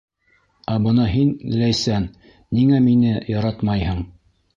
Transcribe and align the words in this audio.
Ә 0.75 0.77
бына 0.85 1.03
һин, 1.15 1.27
Ләйсән, 1.59 2.07
ниңә 2.61 2.79
мине 2.87 3.13
яратмайһың? 3.35 4.01